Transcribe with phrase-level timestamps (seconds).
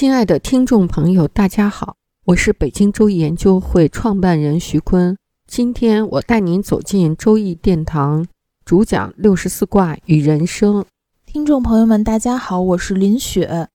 [0.00, 5.14] 亲爱的听众朋友，大家好，我是北京周易研究会创办人徐坤。
[5.46, 8.26] 今天我带您走进周易殿堂，
[8.64, 10.86] 主讲六十四卦与人生。
[11.26, 13.68] 听众朋友们，大家好，我是林雪。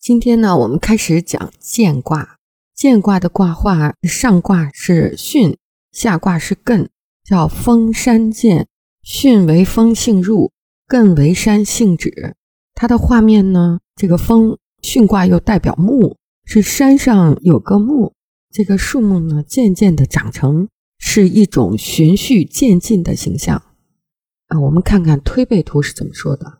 [0.00, 2.38] 今天呢，我们开始讲艮卦。
[2.76, 5.54] 艮卦的卦画，上卦是巽，
[5.92, 6.88] 下卦是艮，
[7.24, 8.66] 叫风山艮。
[9.04, 10.50] 巽为风性入，
[10.88, 12.34] 艮为山性止。
[12.74, 14.58] 它的画面呢，这个风。
[14.82, 18.12] 巽卦又代表木，是山上有个木，
[18.50, 23.62] 这个树木呢渐渐的长成，是一种循序渐进的形象。
[24.46, 26.58] 啊，我们看看推背图是怎么说的。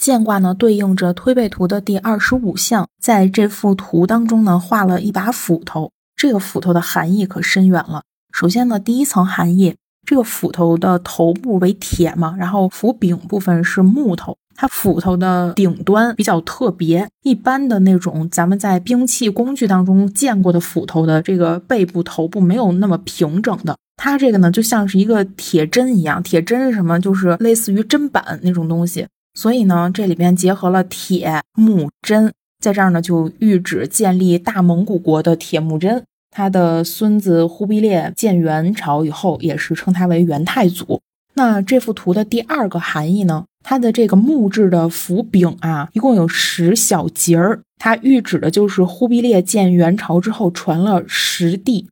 [0.00, 8.02] 艮卦呢对应着推背图的第二十五象，在这幅图当中呢画了一把斧头，这个斧头的含义可深远了。
[8.32, 9.76] 首先呢，第一层含义，
[10.06, 14.36] 这个斧头的头部为铁嘛，然后斧柄部分是木头。
[14.56, 23.76] 它斧头的顶端比较特别，一般的那种咱们在兵器工具当中见过的斧头的这个背部、头部没有那么平整的。
[23.96, 26.22] 它这个呢，就像是一个铁针一样。
[26.22, 27.00] 铁针是什么？
[27.00, 29.06] 就是类似于砧板那种东西。
[29.34, 36.04] 所以呢，这里边结合了铁、木、针，在这儿呢就喻指建立大蒙古国的铁木真。
[36.36, 41.00] 他的孙子忽必烈建元朝以后，也是称他为元太祖。
[41.34, 43.44] 那这幅图的第二个含义呢？
[43.62, 51.86] 它的这个木质的斧柄啊，一共有十小节儿，它喻指的就是忽必烈建元朝之后传了十帝。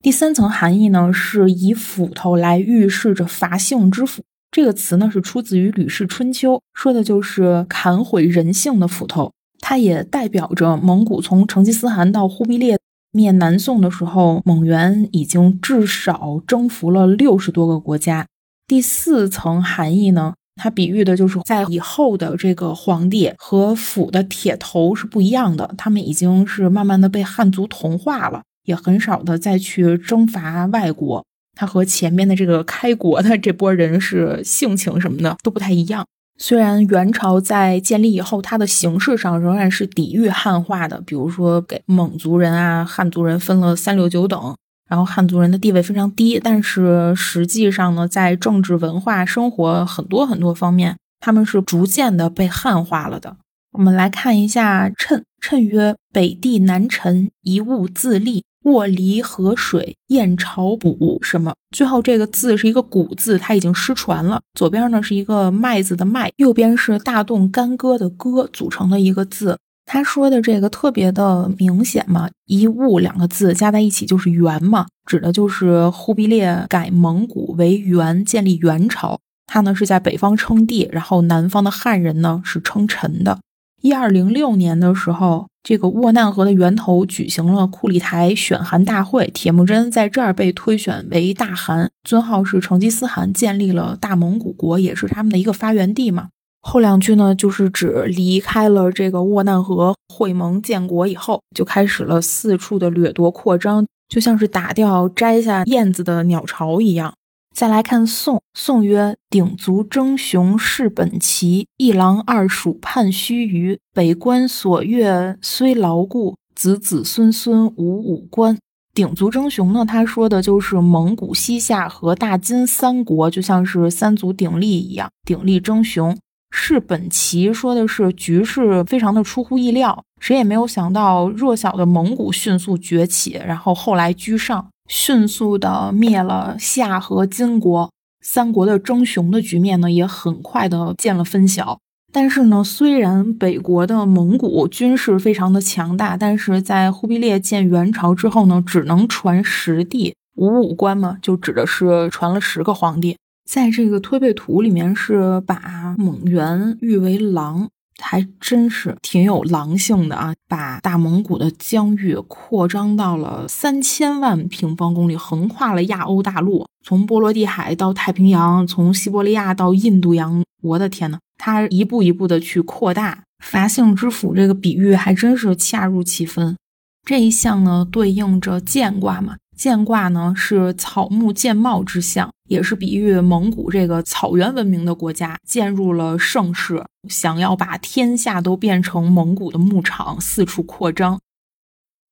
[0.00, 4.22] 第三层含义呢，是以斧头来预示着伐性之斧。
[4.50, 9.30] 这个词呢，是出自于《吕氏春秋》，说的就是砍毁人性的斧头。
[9.60, 12.76] 它也代表着蒙古从成吉思汗到忽必烈
[13.12, 18.26] 灭南宋的时候，蒙元已经至少征服了六十多个国家。
[18.66, 20.34] 第四层含义呢？
[20.56, 31.24] 它比喻的就是在以后的这个皇帝和府的铁头是不一样的，他们已经是慢慢的被汉族同化了，也很少的再去征伐外国。
[31.54, 36.06] 他和前面的这个开国的这波人是性情什么的都不太一样。
[36.38, 44.54] 虽然元朝在建立以后，它的形式上仍然是抵御汉化的，比如说给蒙族人啊、汉族人分了三六九等。
[44.88, 53.36] 然后汉族人的地位非常低，但是实际上呢，在政治、文化、生活很多很多方面，他们是逐渐的被汉化了的。
[53.70, 61.54] 我们来看一下谶，谶曰：北地南陈，一物自立，沃离河水，燕巢卜什么？
[61.76, 64.40] 最后这个字是一个古字，它已经失传了。
[64.54, 69.58] 左边呢是一个麦子的麦，右边是大动干戈的戈，组成的一个字。
[69.84, 79.18] 他说的这个特别的明显嘛，一物两个字加在一起就是元嘛，指的就是忽必烈改蒙古为元，建立元朝。
[79.46, 83.38] 他呢是在北方称帝，然后南方的汉人呢是称臣的。
[83.82, 96.28] 一二零六年的时候，这个沃难河的源头举行了库里台选韩大会，铁木真在这儿被推选为大汗，尊号是成吉思汗，建立了大蒙古国，也是他们的一个发源地嘛。
[96.60, 107.12] 后两句呢，就是指离开了这个沃难河会盟建国以后，就开始了四处的掠夺扩张，就像是打掉摘下燕子的鸟巢一样。
[107.54, 113.78] 再来看宋，宋曰：鼎足争雄是本齐，一狼二鼠盼须臾。
[113.92, 118.58] 北关所越虽牢固，子子孙孙无五关。
[118.94, 126.16] 鼎足争雄呢，他说的就是蒙古、西夏和大金三国，就像是三足鼎立一样，鼎力争雄。
[126.54, 137.90] 是本齐说的是局势非常的出乎意料，谁也没有想到弱小的蒙古迅速崛起，然后后来居上，迅速的灭了夏和金国，
[138.20, 141.78] 三国的争雄的局面呢也很快的见了分晓。
[142.12, 153.16] 但是呢，虽然北国的蒙古军事非常的强大，但是在忽必烈建元朝之后呢，只能传十帝，五五官嘛，就指的是传了十个皇帝。
[153.48, 160.34] 在这个推背图里面是把蒙元誉为狼，还真是挺有狼性的啊！
[160.48, 176.56] 把大蒙古的疆域扩张到了三千万平方公里，横跨了亚欧大陆，从波罗的海到太平洋，从西伯利亚到印度洋，我的天呐，他一步一步的去扩大伐杏之斧这个比喻，还真是恰如其分。
[177.04, 179.36] 这一项呢，对应着剑卦嘛。
[179.56, 191.18] 剑卦呢是草木建茂之象，也是比喻蒙古这个草原文明的国家渐入了盛世，想要把天下都变成蒙古的牧场，四处扩张。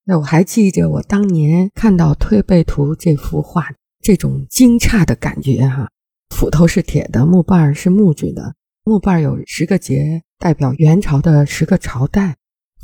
[0.05, 3.67] 那我还记着我当年看到《推背图》这幅画，
[4.03, 5.89] 这种惊诧的感觉哈。
[6.35, 8.55] 斧头是铁的，木棒是木质的，
[8.85, 12.37] 木棒有十个节，代表元朝的十个朝代。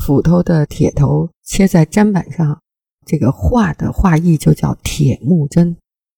[0.04, 2.60] 斧头的铁头切在砧板上。
[3.06, 5.76] 这个画的画意就叫铁木真，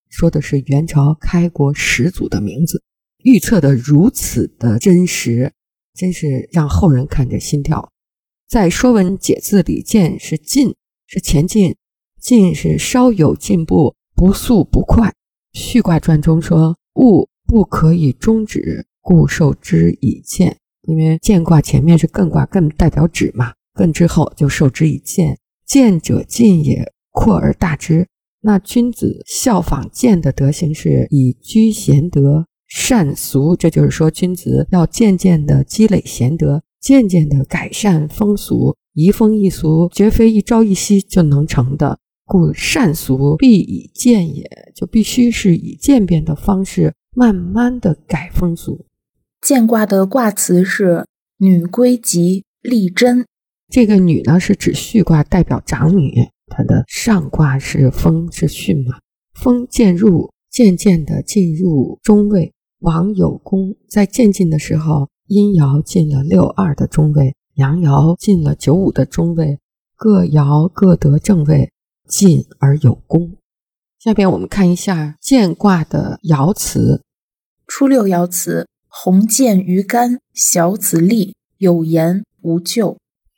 [0.09, 2.83] 说的是元朝开国始祖的名字，
[3.23, 5.53] 预测的如此的真实，
[5.95, 7.91] 真是让后人看着心跳。
[8.47, 10.75] 在《说文解字》里，见是进，
[11.05, 11.75] 是前进，
[12.19, 15.07] 进是稍有进步，不速不快。
[15.53, 20.57] 《续卦传》中说：“物不可以终止，故受之以见。”
[20.87, 25.37] 因为见卦前面是艮卦，艮代表止嘛，艮之后就受之以见。
[25.67, 28.07] 见者进也，扩而大之。
[28.41, 33.55] 那君子效仿见的德行是以居贤德，善俗。
[33.55, 38.75] 这就是说，君子要渐渐的积累贤德，渐渐的改善风俗。
[38.93, 41.99] 移风易俗，绝非一朝一夕就能成的。
[42.25, 48.85] 故善俗必以渐也，就必须是以渐变的方式，慢慢的改风俗。
[49.41, 51.05] 见卦的卦辞是
[51.37, 53.25] 女归吉，利贞。
[53.69, 56.29] 这个女呢是指序卦，代表长女。
[56.59, 58.99] 她的上卦是风，是巽嘛？
[59.33, 62.53] 风渐入，渐渐的进入中位。
[62.79, 69.59] 往有功在渐进的时候，阴爻进了六二的中位，阳爻进了九五的中位，
[69.95, 71.71] 各爻各得正位，
[72.09, 73.37] 进而有功。
[73.97, 77.03] 下边我们看一下渐卦的爻辞：
[77.67, 82.97] 初六爻辞：鸿渐于干，小子立，有言无咎。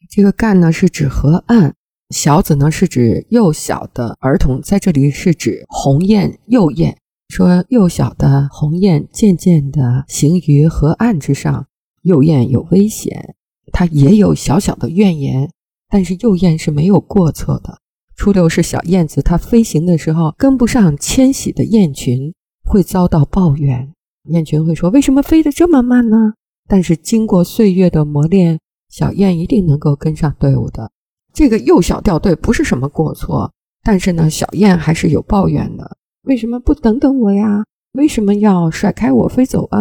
[0.09, 1.75] 这个干呢是指河岸，
[2.11, 6.95] 小子呢是指幼小的儿童，在这里是指鸿雁、幼雁。
[7.29, 11.65] 说幼小的鸿雁渐渐地行于河岸之上，
[12.01, 13.35] 幼雁有危险，
[13.71, 15.49] 它也有小小的怨言，
[15.89, 17.79] 但是幼雁是没有过错的。
[18.17, 22.33] 初六是小燕子，它飞行的时候跟不上迁徙的雁群，
[22.65, 23.93] 会遭到抱怨。
[24.25, 26.33] 雁群会说：“为什么飞得这么慢呢？”
[26.67, 28.59] 但是经过岁月的磨练。
[28.89, 30.91] 小燕一定能够跟上队伍的。
[31.33, 33.51] 这个幼小掉队不是什么过错，
[33.83, 35.97] 但是呢，小燕还是有抱怨的。
[36.23, 37.63] 为什么不等等我呀？
[37.93, 39.79] 为什么要甩开我飞走啊？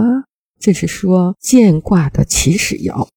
[0.58, 3.08] 这是说见卦的起始爻。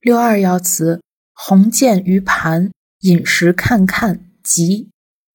[0.00, 1.00] 六二爻辞：
[1.34, 2.70] 鸿渐于盘，
[3.00, 4.90] 饮食看看吉。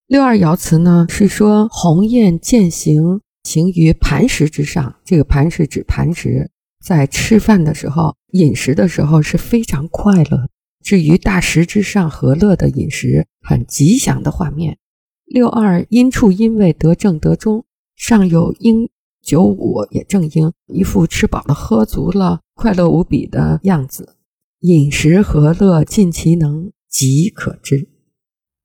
[0.08, 4.96] 六二爻辞呢是说鸿雁渐行，行于磐石之上。
[5.04, 6.50] 这个磐是指磐石。
[6.84, 10.50] 在吃饭的时候、饮食的时候是非常快乐。
[10.82, 14.78] 至于大石之上和乐的饮食，很吉祥的画面。
[15.26, 18.90] 六二阴处阴位得正得中，上有阴
[19.22, 24.16] 九五也正阴，一副吃饱了喝足了、快乐无比的样子。
[24.62, 27.88] 饮食和乐尽其能，即可知。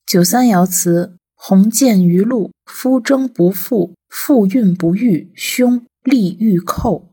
[0.05, 7.11] 九三爻辞：鸿渐于陆，夫征不复，复运不遇，凶，利欲寇。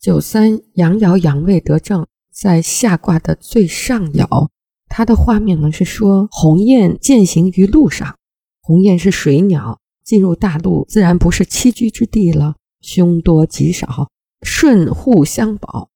[0.00, 4.48] 九三阳爻阳位得正，在下卦的最上爻，
[4.88, 8.16] 它的画面呢是说鸿雁渐行于路上。
[8.60, 14.10] 鸿雁是水鸟，进入大陆自然不是栖居之地了，凶多吉少，
[14.42, 15.90] 顺互相保，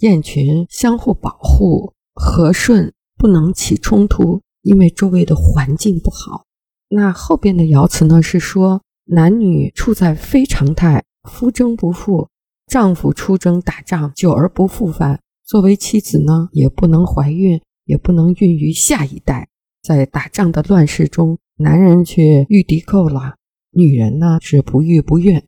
[0.00, 6.44] 雁群相互保护，和顺不能起冲突，因为周围的环境不好。
[6.90, 12.28] 那后边的爻辞呢是说男女处在非常态，夫征不复。
[12.66, 15.20] 丈夫出征打仗，久而不复返。
[15.48, 19.48] 作为妻子呢，也不能怀孕，也不能孕育下一代。
[19.82, 23.36] 在打仗的乱世中，男人却遇敌寇了，
[23.70, 25.42] 女人呢是不育不孕。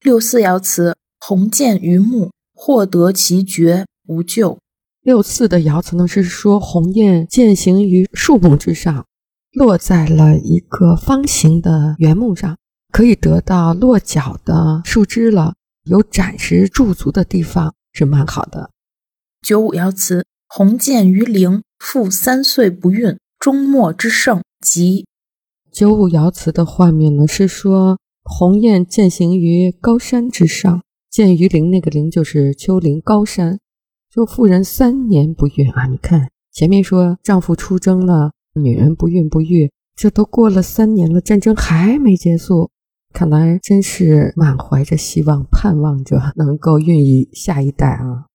[0.00, 4.60] 六四爻辞：鸿渐于木，获得其绝，无咎。
[5.02, 9.06] 六四的爻辞呢是说鸿雁渐行于树木之上，
[9.50, 12.56] 落在了一个方形的原木上，
[12.92, 15.54] 可以得到落脚的树枝了。
[15.90, 18.70] 有暂时驻足的地方是蛮好的。
[19.46, 25.06] 九五爻辞：鸿渐于陵，复三岁不孕，终末之盛吉。
[25.70, 33.60] 九五爻辞的画面呢，是说鸿雁渐行于高山之上，见于陵，那个陵就是丘陵高山。
[34.12, 42.68] 说妇人三年不孕啊，你看前面说丈夫出征了，女人不孕不育，这都过了三年了，战争还没结束。
[43.12, 48.26] 看来真是满怀着希望，盼望着能够孕育下一代啊。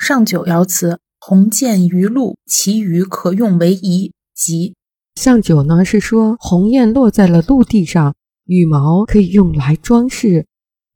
[0.00, 4.14] 上九爻辞：鸿渐于陆，其余可用为仪。
[4.34, 4.74] 即
[5.14, 8.14] 上九呢是说鸿雁落在了陆地上，
[8.46, 10.46] 羽毛可以用来装饰，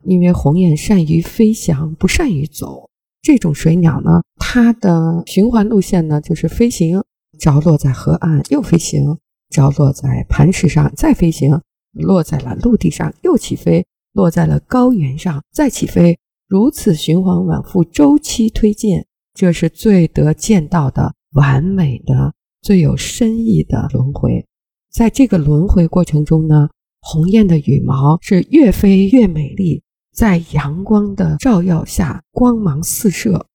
[0.04, 2.88] 因为鸿雁善于飞翔，不善于走。
[3.20, 7.04] 这种水鸟呢，它的循环路线呢就是飞行，
[7.38, 9.18] 着落在河岸又飞行，
[9.50, 11.61] 着落在磐石上再飞行，
[11.92, 16.18] 落在了陆地上又起飞，落在了高原上再起飞。
[16.47, 24.47] 如此循环往复，周期推进，这是最得见到的完美的、最有深意的轮回。
[24.93, 26.69] 在这个轮回过程中呢，
[27.01, 29.83] 鸿雁的羽毛是越飞越美丽，
[30.13, 33.47] 在阳光的照耀下，光芒四射。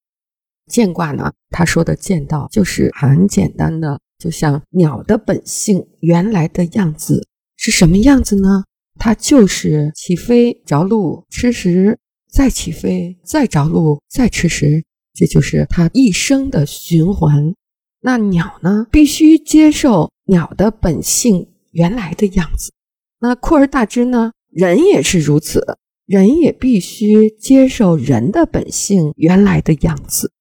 [0.66, 8.64] 见卦呢，他说的见到就是很简单的，就像鸟的本性原来的样子是什么样子呢？
[8.98, 11.98] 它就是起飞着陆吃食。
[12.30, 14.84] 再起飞，再着陆，再吃食，
[15.14, 17.54] 这就是它一生的循环。
[18.00, 22.72] 那鸟呢，必须接受鸟的本性原来的样子。
[23.20, 30.32] 那扩而大之呢，人也是如此，人也必须接受人的本性原来的样子。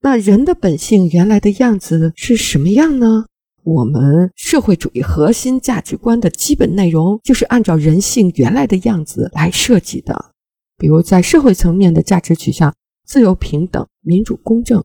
[0.00, 3.26] 那人的本性原来的样子是什么样呢？
[3.64, 10.32] 我们社会主义核心价值观的基本内容就是按照人性原来的样子来设计的。
[10.78, 12.72] 比如在社会层面的价值取向，
[13.04, 14.80] 自由、平等、民主、公正；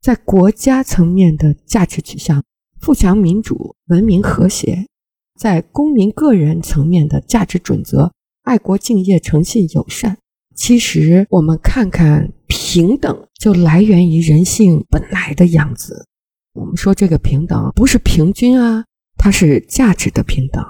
[0.00, 2.42] 在国家层面的价值取向，
[2.80, 4.86] 富强、民主、文明、和谐；
[5.36, 8.12] 在公民个人层面的价值准则，
[8.44, 10.16] 爱国、敬业、诚信、友善。
[10.54, 16.06] 其实，我们看看平等，就来源于人性本来的样子。
[16.52, 18.84] 我们说这个平等不是平均啊，
[19.16, 20.62] 它是价值的平等。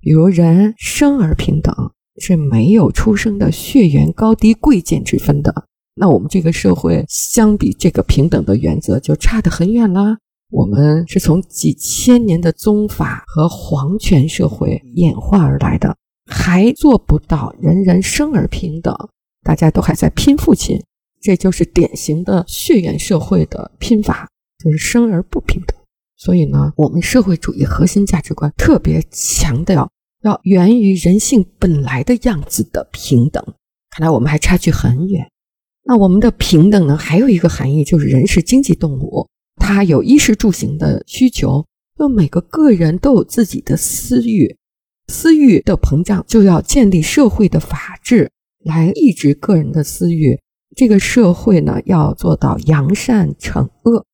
[0.00, 1.89] 比如人生而平等。
[2.20, 5.64] 是没有出生的血缘高低贵贱之分的。
[5.94, 10.16] 那我们这个社会相比这个平等的原则就差得很远啦。
[10.50, 15.96] 我们是从几千年的宗法和皇权社会演化而来的，
[16.26, 18.94] 还做不到人人生而平等，
[19.42, 20.82] 大家都还在拼父亲，
[21.20, 24.28] 这就是典型的血缘社会的拼法，
[24.62, 25.76] 就是生而不平等。
[26.16, 29.88] 所以呢，我们社会主义核心价值观特别强调。
[30.22, 33.42] 要源于人性本来的样子的平等，
[33.90, 35.30] 看来我们还差距很远。
[35.84, 36.96] 那我们的平等呢？
[36.96, 41.66] 还有一个含义，就是人是经济动物，他有衣食住行的需求。
[41.96, 44.56] 那每个个人都有自己的私欲，
[45.08, 48.30] 私欲的膨胀就要建立社会的法治
[48.64, 50.38] 来抑制个人的私欲。
[50.76, 54.04] 这个社会呢，要做到扬善惩恶。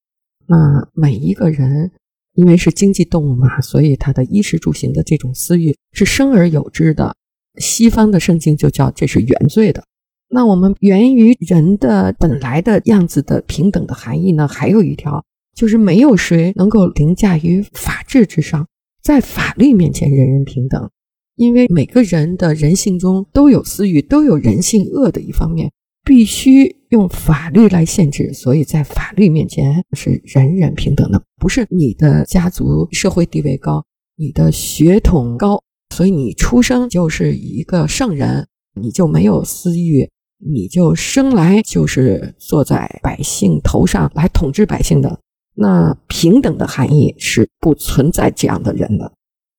[0.46, 1.90] 那每一个人。
[2.36, 7.14] 因为是经济动物嘛，所以它的衣食住行的这种私欲是生而有之的。
[7.58, 9.82] 西方的圣经就叫这是原罪的。
[10.28, 14.46] 那我们源于人的本来的样子的平等的含义呢？
[14.46, 15.24] 还有一条
[15.54, 18.66] 就是没有谁能够凌驾于法治之上，
[19.02, 20.90] 在法律面前人人平等。
[21.36, 25.70] 因为每个人的人性中都有私欲，都有人性恶的一方面。
[26.06, 33.84] 必须用法律来限制，所以在法律面前是人人平等的，不是你的家族社会地位高，
[34.14, 35.60] 你的血统高，
[35.92, 38.46] 所以你出生就是一个圣人，
[38.80, 40.08] 你就没有私欲，
[40.38, 45.18] 你就生来就是坐在百姓头上来统治百姓的。
[45.54, 49.12] 那平等的含义是不存在这样的人的。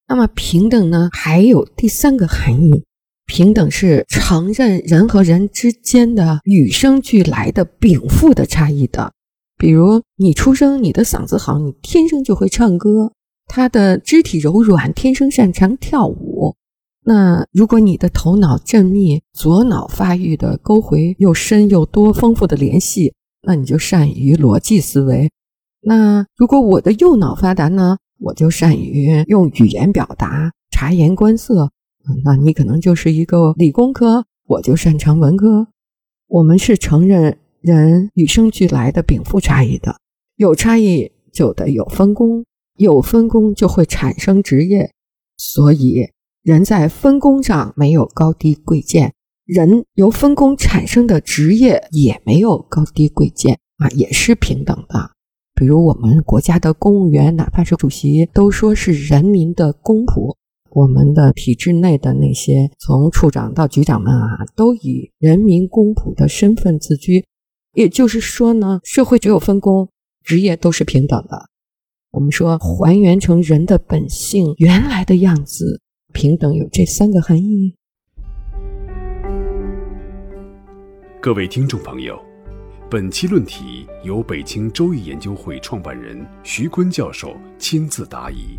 [0.08, 2.86] 那么平等呢，还有第三个含义。
[3.28, 9.14] 平等是承认人和人之间的与生俱来的禀赋的差异的。
[9.58, 13.12] 比如，你出生，你的嗓子好，你天生就会唱歌；
[13.48, 16.56] 他的肢体柔软，天生擅长跳舞。
[17.04, 25.32] 那如果你的头脑缜密，左脑发育的沟回又深又多，丰富的联系，那你就善于逻辑思维。
[25.82, 31.72] 那如果我的右脑发达呢，我就善于用语言表达，察言观色。
[32.24, 35.68] 那你可能就是一个理工科，我就擅长文科。
[36.28, 39.98] 我们是承认人与生俱来的禀赋差异的，
[40.36, 42.46] 有差异就得有分工，
[42.76, 44.92] 有分工就会产生职业。
[45.38, 46.10] 所以
[46.44, 49.14] 人在分工上没有高低贵贱，
[49.46, 55.12] 人由分工产生的职业也没有高低贵贱啊，也是平等的。
[55.54, 60.36] 比如我们国家的公务员，哪怕是主席，都说是人民的公仆。
[60.72, 67.26] 我们的体制内的那些从处长到局长们啊都以人民公仆的身份自居。
[67.74, 69.90] 也就是说呢社会只有分工
[70.24, 71.50] 职业都是平等的。
[72.12, 75.82] 我们说还原成人的本性原来的样子
[76.14, 77.76] 平等有这三个含义。
[81.22, 82.20] 各位听众朋友
[82.90, 88.58] 本期论题由北京周易研究会创办人徐坤教授亲自答疑。